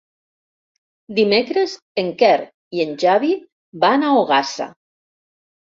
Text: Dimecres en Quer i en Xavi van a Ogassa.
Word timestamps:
Dimecres 1.19 1.77
en 2.05 2.11
Quer 2.23 2.33
i 2.79 2.85
en 2.87 2.99
Xavi 3.07 3.33
van 3.87 4.11
a 4.11 4.15
Ogassa. 4.27 4.73